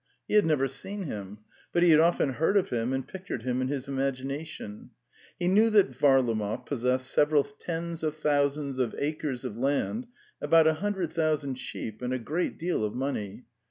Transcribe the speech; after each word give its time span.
He 0.27 0.33
had 0.33 0.47
never 0.47 0.67
seen 0.67 1.03
him. 1.03 1.41
But 1.71 1.83
he 1.83 1.91
had 1.91 1.99
often 1.99 2.29
heard 2.29 2.57
of 2.57 2.71
him 2.71 2.91
and 2.91 3.07
pictured 3.07 3.43
him 3.43 3.61
in 3.61 3.67
his 3.67 3.87
imagination. 3.87 4.89
He 5.37 5.47
knew 5.47 5.69
that 5.69 5.91
Varlamov 5.91 6.65
possessed 6.65 7.11
several 7.11 7.43
tens 7.43 8.01
of 8.01 8.15
thousands 8.15 8.79
of 8.79 8.95
acres 8.97 9.45
of 9.45 9.57
land, 9.57 10.07
about 10.41 10.65
a 10.65 10.73
hundred 10.81 11.13
thousand 11.13 11.59
sheep, 11.59 12.01
and 12.01 12.15
a 12.15 12.17
great 12.17 12.57
deal 12.57 12.83
of 12.83 12.95
money. 12.95 13.45